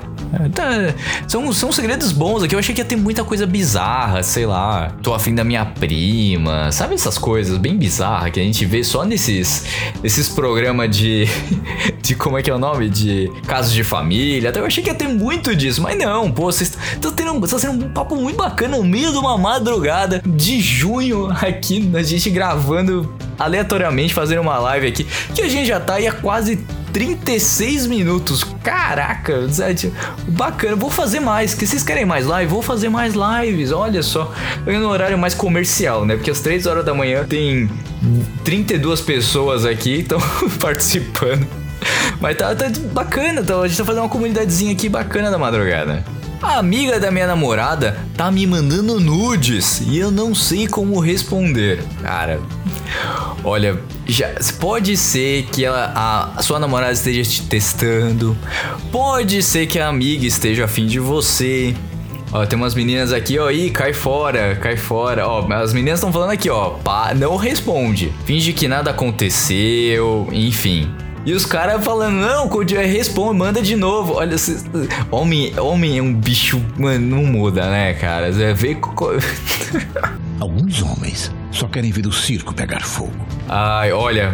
[0.53, 0.93] Tá,
[1.27, 2.55] são, são segredos bons aqui.
[2.55, 4.91] Eu achei que ia ter muita coisa bizarra, sei lá.
[5.01, 6.71] Tô afim da minha prima.
[6.71, 9.65] Sabe essas coisas bem bizarras que a gente vê só nesses,
[10.03, 11.25] nesses programas de.
[12.01, 12.89] de como é que é o nome?
[12.89, 14.49] De casos de família.
[14.49, 17.59] Até eu achei que ia ter muito disso, mas não, pô, vocês estão tendo tá
[17.59, 22.29] sendo um papo muito bacana no meio de uma madrugada de junho aqui, a gente
[22.29, 26.57] gravando aleatoriamente, fazendo uma live aqui, que a gente já tá aí há quase
[26.91, 28.43] 36 minutos.
[28.63, 29.47] Caraca,
[30.27, 30.75] bacana.
[30.75, 31.53] Vou fazer mais.
[31.53, 32.51] Que vocês querem mais live?
[32.51, 33.71] Vou fazer mais lives.
[33.71, 34.33] Olha só.
[34.65, 36.15] Eu no horário mais comercial, né?
[36.15, 37.69] Porque às 3 horas da manhã tem
[38.43, 40.19] 32 pessoas aqui estão
[40.59, 41.47] participando.
[42.19, 46.03] Mas tá, tá bacana, tá, a gente tá fazendo uma comunidadezinha aqui bacana da madrugada.
[46.41, 51.83] A amiga da minha namorada tá me mandando nudes e eu não sei como responder.
[52.01, 52.39] Cara,
[53.43, 58.37] olha, já pode ser que ela, a, a sua namorada esteja te testando,
[58.89, 61.75] pode ser que a amiga esteja afim de você.
[62.31, 65.27] Ó, tem umas meninas aqui, ó, ih, cai fora, cai fora.
[65.27, 68.13] Ó, as meninas estão falando aqui, ó, pá, não responde.
[68.23, 70.89] Finge que nada aconteceu, enfim.
[71.25, 74.13] E os caras falando, não, quando responde, manda de novo.
[74.13, 74.57] Olha, cê-
[75.11, 78.31] homem, homem é um bicho, mano, não muda, né, cara?
[78.31, 78.75] Você vê.
[78.75, 79.11] co-
[80.39, 83.11] Alguns homens só querem ver o circo pegar fogo.
[83.47, 84.33] Ai, olha.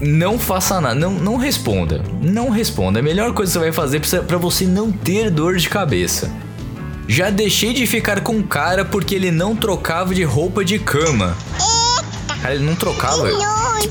[0.00, 2.02] Não faça nada, não, não responda.
[2.20, 2.98] Não responda.
[2.98, 5.68] É a melhor coisa que você vai fazer pra- pra você não ter dor de
[5.68, 6.30] cabeça.
[7.06, 11.36] Já deixei de ficar com o cara porque ele não trocava de roupa de cama.
[12.40, 13.28] Cara, ele não trocava.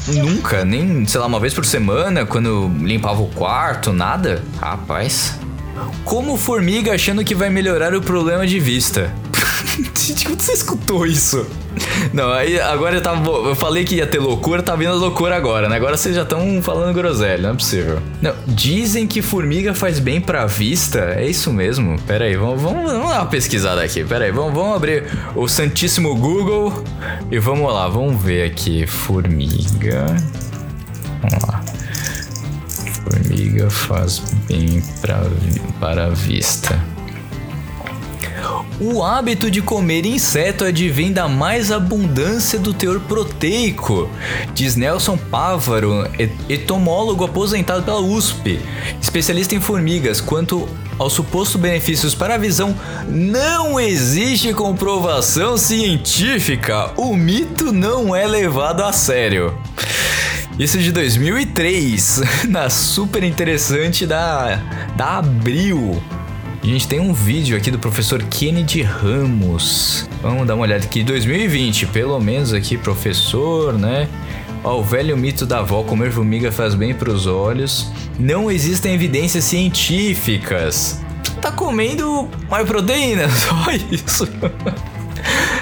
[0.07, 4.43] Nunca, nem, sei lá, uma vez por semana, quando limpava o quarto, nada.
[4.59, 5.35] Rapaz.
[6.03, 9.13] Como formiga achando que vai melhorar o problema de vista.
[9.95, 11.45] Gente, quando você escutou isso?
[12.13, 13.29] Não, aí agora eu tava.
[13.29, 15.75] Eu falei que ia ter loucura, tá vindo loucura agora, né?
[15.75, 17.99] Agora vocês já estão falando groselha, não é possível.
[18.21, 20.99] Não, dizem que formiga faz bem pra vista.
[20.99, 21.99] É isso mesmo?
[22.01, 24.03] Pera aí, vamos, vamos, vamos dar uma pesquisada aqui.
[24.03, 26.83] Pera aí, vamos, vamos abrir o Santíssimo Google
[27.31, 28.87] e vamos lá, vamos ver aqui.
[28.87, 30.15] Formiga.
[31.21, 31.61] Vamos lá.
[33.03, 35.21] Formiga faz bem pra,
[35.79, 36.79] para a vista.
[38.79, 44.09] O hábito de comer inseto advém da mais abundância do teor proteico,
[44.53, 48.57] diz Nelson Pávaro, et- entomólogo aposentado pela USP,
[49.01, 50.21] especialista em formigas.
[50.21, 50.65] Quanto
[50.97, 52.73] aos supostos benefícios para a visão,
[53.05, 56.91] não existe comprovação científica.
[56.95, 59.57] O mito não é levado a sério.
[60.57, 64.61] Isso é de 2003, na super interessante da,
[64.95, 66.01] da Abril.
[66.61, 70.07] Gente, tem um vídeo aqui do professor Kennedy Ramos.
[70.21, 71.03] Vamos dar uma olhada aqui.
[71.03, 74.09] 2020, pelo menos aqui, professor, né?
[74.61, 77.89] Ó, o velho mito da avó, comer formiga faz bem pros olhos.
[78.19, 80.99] Não existem evidências científicas.
[81.41, 83.55] Tá comendo mais proteína, só
[83.89, 84.27] isso.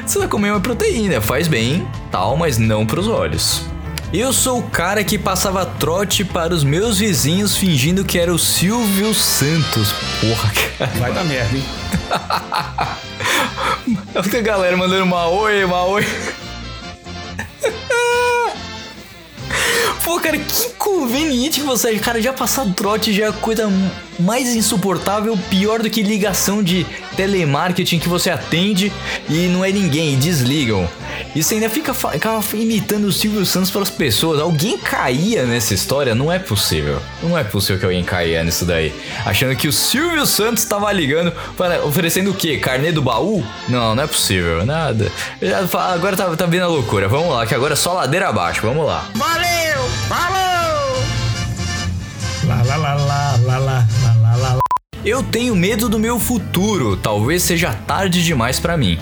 [0.04, 3.64] Você tá comendo uma proteína, faz bem, tal, mas não pros olhos.
[4.14, 8.40] Eu sou o cara que passava trote para os meus vizinhos fingindo que era o
[8.40, 9.92] Silvio Santos.
[10.22, 10.92] Porra, cara.
[10.98, 11.64] Vai dar merda, hein?
[14.16, 16.06] A galera mandando uma oi, uma oi.
[20.04, 22.00] Pô, cara, que conveniente você.
[22.00, 23.70] Cara, já passar trote já é a coisa
[24.18, 26.86] mais insuportável, pior do que ligação de
[27.18, 28.92] telemarketing que você atende
[29.30, 30.88] e não é ninguém, desligam.
[31.36, 34.40] E você ainda fica ficava imitando o Silvio Santos para as pessoas.
[34.40, 36.16] Alguém caía nessa história?
[36.16, 37.02] Não é possível.
[37.22, 38.94] Não é possível que alguém caia nisso daí.
[39.26, 42.58] Achando que o Silvio Santos estava ligando para oferecendo o quê?
[42.58, 43.46] Carnê do baú?
[43.70, 44.66] Não, não é possível.
[44.66, 45.12] Nada.
[45.94, 47.08] Agora tá, tá vindo a loucura.
[47.08, 48.62] Vamos lá, que agora é só ladeira abaixo.
[48.62, 49.06] Vamos lá.
[49.16, 49.84] Valeu!
[50.08, 50.48] Falou!
[52.46, 53.88] Lá, lá, lá, lá, lá, lá, lá,
[54.22, 54.60] lá, lá, lá.
[55.06, 56.98] Eu tenho medo do meu futuro.
[56.98, 58.98] Talvez seja tarde demais pra mim.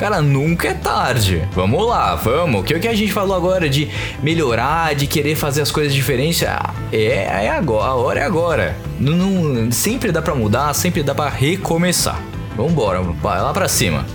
[0.00, 1.46] Cara, nunca é tarde.
[1.52, 2.62] Vamos lá, vamos.
[2.62, 3.90] O que, o que a gente falou agora de
[4.22, 6.42] melhorar, de querer fazer as coisas diferentes?
[6.42, 8.76] Ah, É, é agora, a hora é agora.
[8.98, 12.18] Não, não- sempre dá pra mudar, sempre dá pra recomeçar.
[12.56, 14.06] Vambora, vai lá pra cima.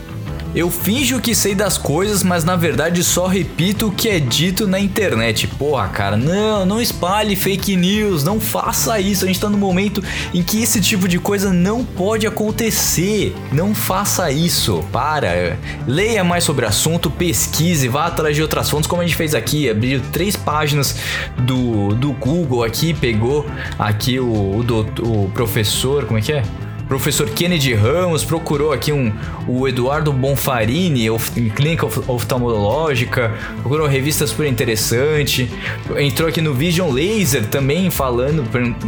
[0.56, 4.66] Eu finjo que sei das coisas, mas na verdade só repito o que é dito
[4.66, 5.48] na internet.
[5.48, 9.26] Porra, cara, não, não espalhe fake news, não faça isso.
[9.26, 10.02] A gente tá no momento
[10.34, 13.36] em que esse tipo de coisa não pode acontecer.
[13.52, 14.82] Não faça isso.
[14.94, 15.58] Para.
[15.86, 19.36] Leia mais sobre o assunto, pesquise, vá atrás de outras fontes, como a gente fez
[19.36, 19.70] aqui.
[19.70, 20.96] Abriu três páginas
[21.40, 23.46] do, do Google aqui, pegou
[23.78, 26.44] aqui o, o, o professor, como é que é?
[26.88, 29.12] Professor Kennedy Ramos procurou aqui um
[29.48, 35.50] o Eduardo Bonfarini em clínica of- oftalmológica, procurou uma revista super interessante,
[35.98, 38.44] entrou aqui no Vision Laser também falando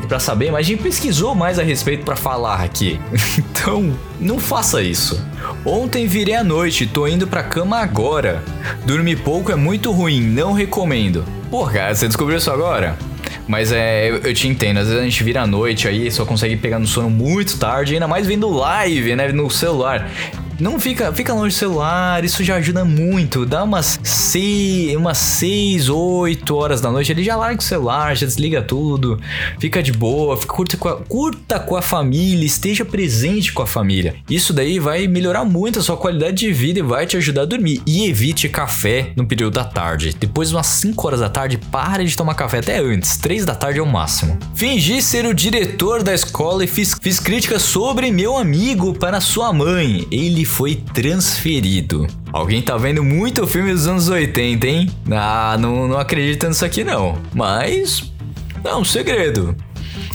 [0.07, 2.99] pra saber, mas a gente pesquisou mais a respeito pra falar aqui.
[3.59, 5.21] Então, não faça isso.
[5.65, 8.41] Ontem virei à noite, tô indo pra cama agora.
[8.85, 11.25] Dormir pouco é muito ruim, não recomendo.
[11.51, 12.97] Porra, você descobriu isso agora?
[13.47, 16.25] Mas é, eu, eu te entendo, às vezes a gente vira à noite aí, só
[16.25, 20.09] consegue pegar no sono muito tarde, ainda mais vendo live, né, no celular.
[20.59, 23.45] Não fica, fica longe do celular, isso já ajuda muito.
[23.45, 28.25] Dá umas 6, umas 6, 8 horas da noite, ele já larga o celular, já
[28.25, 29.19] desliga tudo,
[29.59, 33.67] fica de boa, fica, curta, com a, curta com a família, esteja presente com a
[33.67, 34.15] família.
[34.27, 37.45] Isso daí vai melhorar muito a sua qualidade de vida e vai te ajudar a
[37.45, 37.81] dormir.
[37.85, 40.15] E evite café no período da tarde.
[40.19, 43.17] Depois de umas 5 horas da tarde, pare de tomar café até antes.
[43.17, 44.39] 3 da tarde é o máximo.
[44.55, 49.53] Fingi ser o diretor da escola e fiz, fiz críticas sobre meu amigo para sua
[49.53, 50.07] mãe.
[50.09, 52.07] Ele foi transferido.
[52.31, 54.89] Alguém tá vendo muito filme dos anos 80, hein?
[55.11, 57.17] Ah, não, não acredito nisso aqui não.
[57.33, 58.11] Mas.
[58.63, 59.55] Não, segredo.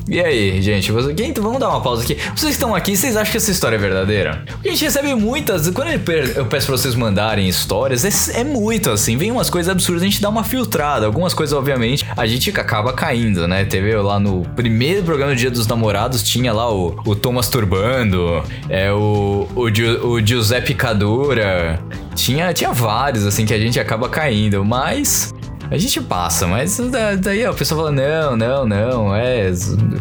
[0.09, 2.15] E aí, gente, você, quem, vamos dar uma pausa aqui.
[2.15, 4.45] Vocês que estão aqui, vocês acham que essa história é verdadeira?
[4.65, 5.69] A gente recebe muitas.
[5.71, 9.17] Quando eu peço pra vocês mandarem histórias, é, é muito assim.
[9.17, 11.07] Vem umas coisas absurdas, a gente dá uma filtrada.
[11.07, 13.65] Algumas coisas, obviamente, a gente acaba caindo, né?
[13.65, 18.43] Teve lá no primeiro programa do Dia dos Namorados, tinha lá o, o Thomas Turbando,
[18.69, 21.81] é, o, o, o Giuseppe Cadura.
[22.15, 25.33] Tinha, tinha vários, assim, que a gente acaba caindo, mas.
[25.73, 29.51] A gente passa, mas da- daí ó, a pessoa fala: não, não, não, é.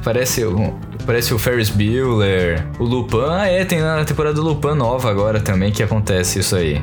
[0.04, 2.68] Parece, o- parece o Ferris Bueller.
[2.78, 6.58] O Lupin, ah, é, tem na temporada do Lupin nova agora também que acontece isso
[6.58, 6.82] aí.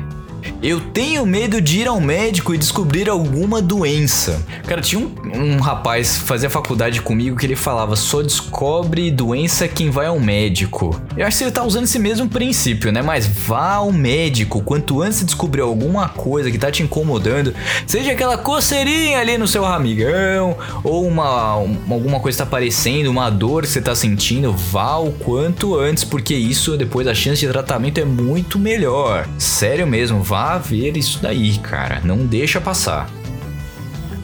[0.61, 4.45] Eu tenho medo de ir ao médico e descobrir alguma doença.
[4.67, 5.11] Cara, tinha um,
[5.55, 10.99] um rapaz fazia faculdade comigo que ele falava: só descobre doença quem vai ao médico.
[11.17, 13.01] Eu acho que ele tá usando esse mesmo princípio, né?
[13.01, 14.61] Mas vá ao médico.
[14.61, 17.53] Quanto antes você descobrir alguma coisa que tá te incomodando,
[17.87, 23.29] seja aquela coceirinha ali no seu amigão, ou uma, um- alguma coisa tá aparecendo, uma
[23.29, 27.47] dor que você tá sentindo, vá o quanto antes, porque isso depois a chance de
[27.47, 29.27] tratamento é muito melhor.
[29.37, 32.01] Sério mesmo, vá ver isso daí, cara.
[32.03, 33.09] Não deixa passar.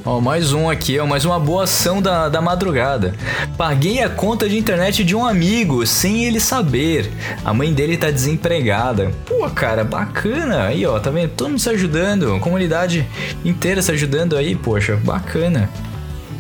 [0.06, 3.16] Ó, mais um aqui, ó, mais uma boa ação da, da madrugada.
[3.58, 7.12] Paguei a conta de internet de um amigo sem ele saber.
[7.44, 9.12] A mãe dele tá desempregada.
[9.26, 10.66] Pô, cara, bacana.
[10.66, 11.32] Aí, ó, tá vendo?
[11.32, 12.40] Todo mundo se ajudando.
[12.40, 13.04] Comunidade
[13.44, 15.72] inteira se ajudando aí, poxa, bacana.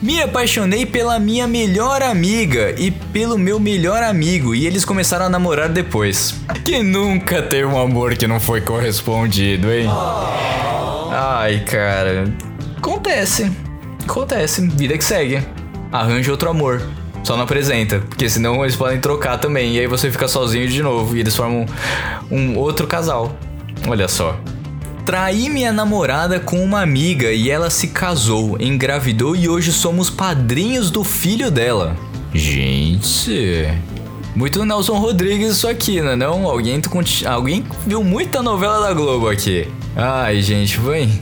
[0.01, 5.29] Me apaixonei pela minha melhor amiga e pelo meu melhor amigo e eles começaram a
[5.29, 6.35] namorar depois.
[6.63, 9.87] Quem nunca teve um amor que não foi correspondido, hein?
[11.11, 12.25] Ai, cara.
[12.77, 13.51] Acontece.
[14.03, 14.67] Acontece.
[14.67, 15.41] Vida que segue.
[15.91, 16.81] Arranja outro amor.
[17.23, 19.75] Só não apresenta, porque senão eles podem trocar também.
[19.75, 21.65] E aí você fica sozinho de novo e eles formam
[22.29, 23.35] um outro casal.
[23.87, 24.37] Olha só.
[25.05, 30.89] Traí minha namorada com uma amiga e ela se casou, engravidou e hoje somos padrinhos
[30.89, 31.95] do filho dela.
[32.33, 33.71] Gente.
[34.35, 36.15] Muito Nelson Rodrigues isso aqui, né?
[36.15, 36.49] Não?
[36.49, 36.81] Alguém,
[37.27, 39.67] Alguém viu muita novela da Globo aqui.
[39.95, 41.21] Ai, gente, vem.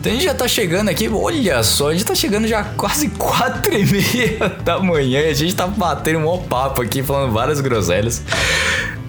[0.00, 3.10] Então a gente já tá chegando aqui, olha só, a gente tá chegando já quase
[3.10, 7.30] quatro e meia da manhã e a gente tá batendo um maior papo aqui, falando
[7.30, 8.24] várias groselhas.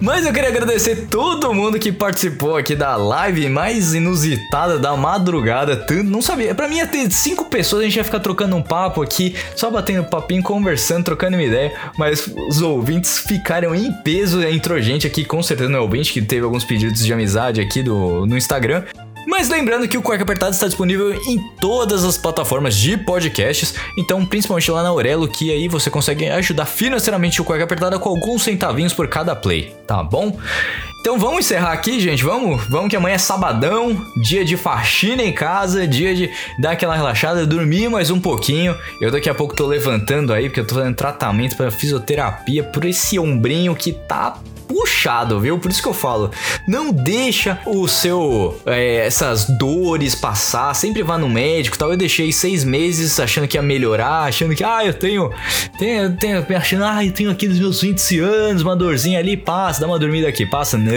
[0.01, 5.75] Mas eu queria agradecer todo mundo que participou aqui da live mais inusitada da madrugada.
[5.77, 6.55] Tanto, não sabia.
[6.55, 9.69] Pra mim ia ter cinco pessoas, a gente ia ficar trocando um papo aqui, só
[9.69, 11.71] batendo papinho, conversando, trocando uma ideia.
[11.99, 14.43] Mas os ouvintes ficaram em peso.
[14.43, 17.83] Entrou gente aqui, com certeza não é ouvinte, que teve alguns pedidos de amizade aqui
[17.83, 18.83] do, no Instagram.
[19.27, 24.25] Mas lembrando que o Cueca Apertado está disponível em todas as plataformas de podcasts, então
[24.25, 28.43] principalmente lá na Aurelo, que aí você consegue ajudar financeiramente o Cueca Apertada com alguns
[28.43, 30.37] centavinhos por cada play, tá bom?
[31.01, 32.63] Então vamos encerrar aqui, gente, vamos?
[32.69, 36.29] Vamos que amanhã é sabadão, dia de faxina em casa, dia de
[36.59, 38.77] dar aquela relaxada, dormir mais um pouquinho.
[39.01, 42.85] Eu daqui a pouco tô levantando aí, porque eu tô fazendo tratamento para fisioterapia por
[42.85, 44.37] esse ombrinho que tá
[44.71, 45.59] puxado, viu?
[45.59, 46.31] Por isso que eu falo,
[46.65, 51.91] não deixa o seu é, essas dores passar, sempre vá no médico, tal.
[51.91, 55.29] Eu deixei seis meses achando que ia melhorar, achando que ah eu tenho,
[55.77, 59.81] tenho, tenho achando ah eu tenho aqui dos meus 20 anos uma dorzinha ali passa,
[59.81, 60.90] dá uma dormida aqui passa, não,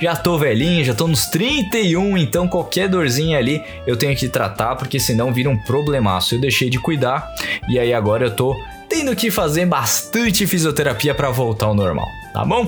[0.00, 4.76] já tô velhinho, já tô nos 31, então qualquer dorzinha ali eu tenho que tratar
[4.76, 6.34] porque senão vira um problemaço.
[6.34, 7.28] Eu deixei de cuidar
[7.68, 8.54] e aí agora eu tô
[8.88, 12.66] tendo que fazer bastante fisioterapia para voltar ao normal, tá bom?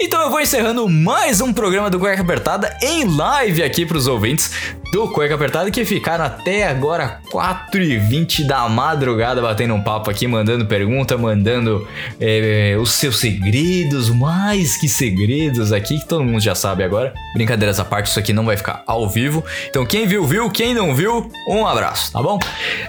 [0.00, 4.50] Então eu vou encerrando mais um programa do Cueca Apertada em live aqui pros ouvintes
[4.92, 10.66] do Cueca Apertada que ficaram até agora 4h20 da madrugada batendo um papo aqui, mandando
[10.66, 11.88] pergunta, mandando
[12.20, 17.14] é, os seus segredos, mais que segredos aqui, que todo mundo já sabe agora.
[17.34, 19.42] Brincadeiras à parte, isso aqui não vai ficar ao vivo.
[19.70, 22.38] Então quem viu, viu, quem não viu, um abraço, tá bom?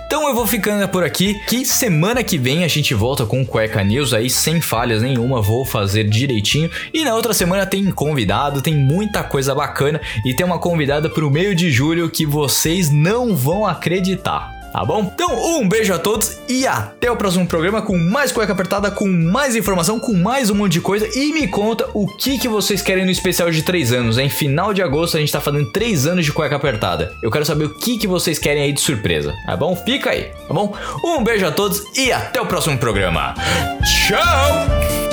[0.05, 3.45] Então eu vou ficando por aqui, que semana que vem a gente volta com o
[3.45, 6.69] Cueca News aí, sem falhas nenhuma, vou fazer direitinho.
[6.93, 11.29] E na outra semana tem convidado, tem muita coisa bacana e tem uma convidada pro
[11.29, 14.63] meio de julho que vocês não vão acreditar.
[14.73, 15.11] Tá bom?
[15.13, 19.07] Então, um beijo a todos e até o próximo programa com mais cueca apertada, com
[19.07, 21.07] mais informação, com mais um monte de coisa.
[21.15, 24.17] E me conta o que, que vocês querem no especial de 3 anos.
[24.17, 27.13] Em final de agosto a gente tá fazendo 3 anos de cueca apertada.
[27.21, 29.31] Eu quero saber o que, que vocês querem aí de surpresa.
[29.45, 29.75] Tá bom?
[29.75, 30.75] Fica aí, tá bom?
[31.05, 33.35] Um beijo a todos e até o próximo programa.
[33.83, 35.12] Tchau!